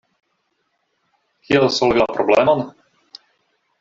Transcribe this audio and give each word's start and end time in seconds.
Kiel 1.49 1.67
solvi 1.75 2.03
la 2.03 2.09
problemon? 2.17 2.65